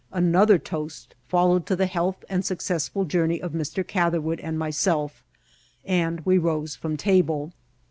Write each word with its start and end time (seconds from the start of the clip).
Another 0.11 0.57
toast 0.57 1.13
followed 1.27 1.67
to 1.67 1.75
the 1.75 1.85
health 1.85 2.25
and 2.27 2.43
successful 2.43 3.05
journey 3.05 3.39
of 3.39 3.51
Mr. 3.51 3.85
Catherwood 3.87 4.39
and 4.39 4.57
myself, 4.57 5.23
and 5.85 6.21
we 6.25 6.39
rose 6.39 6.75
from 6.75 6.97
table. 6.97 7.53